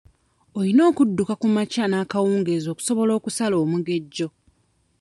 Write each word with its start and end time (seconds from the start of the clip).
Oyina 0.59 0.81
okudduka 0.89 1.33
kumakya 1.41 1.85
n'ekawungezi 1.87 2.67
okusobola 2.73 3.11
okusala 3.19 3.55
omugejjo. 3.63 4.27